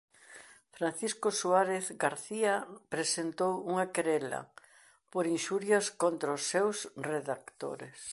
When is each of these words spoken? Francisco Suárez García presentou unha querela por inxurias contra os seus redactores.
Francisco 0.77 1.27
Suárez 1.39 1.85
García 2.03 2.53
presentou 2.93 3.53
unha 3.71 3.85
querela 3.95 4.41
por 5.11 5.23
inxurias 5.35 5.85
contra 6.03 6.37
os 6.37 6.43
seus 6.51 6.77
redactores. 7.11 7.99